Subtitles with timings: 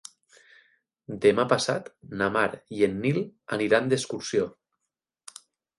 [1.25, 1.91] Demà passat
[2.23, 2.47] na Mar
[2.79, 3.23] i en Nil
[3.61, 4.51] aniran d'excursió.